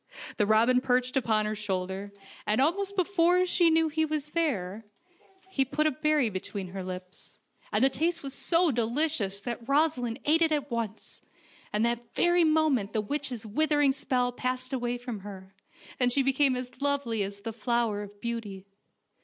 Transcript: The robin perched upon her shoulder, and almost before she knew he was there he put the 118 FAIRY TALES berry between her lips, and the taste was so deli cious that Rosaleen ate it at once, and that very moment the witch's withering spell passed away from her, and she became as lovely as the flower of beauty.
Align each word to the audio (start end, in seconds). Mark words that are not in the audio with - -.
The 0.37 0.47
robin 0.47 0.81
perched 0.81 1.15
upon 1.15 1.45
her 1.45 1.53
shoulder, 1.53 2.11
and 2.47 2.59
almost 2.59 2.95
before 2.95 3.45
she 3.45 3.69
knew 3.69 3.87
he 3.87 4.03
was 4.03 4.29
there 4.31 4.83
he 5.51 5.63
put 5.63 5.83
the 5.83 5.91
118 5.91 5.91
FAIRY 5.91 5.91
TALES 5.91 6.01
berry 6.01 6.29
between 6.31 6.67
her 6.73 6.83
lips, 6.83 7.37
and 7.71 7.83
the 7.83 7.89
taste 7.91 8.23
was 8.23 8.33
so 8.33 8.71
deli 8.71 9.07
cious 9.07 9.39
that 9.41 9.63
Rosaleen 9.67 10.17
ate 10.25 10.41
it 10.41 10.51
at 10.51 10.71
once, 10.71 11.21
and 11.71 11.85
that 11.85 12.15
very 12.15 12.43
moment 12.43 12.93
the 12.93 13.01
witch's 13.01 13.45
withering 13.45 13.93
spell 13.93 14.31
passed 14.31 14.73
away 14.73 14.97
from 14.97 15.19
her, 15.19 15.53
and 15.99 16.11
she 16.11 16.23
became 16.23 16.55
as 16.55 16.81
lovely 16.81 17.21
as 17.21 17.41
the 17.41 17.53
flower 17.53 18.01
of 18.01 18.19
beauty. 18.19 18.65